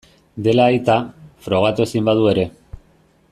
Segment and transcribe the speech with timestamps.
[0.47, 0.95] Dela aita,
[1.47, 2.49] frogatu ezin badu ere.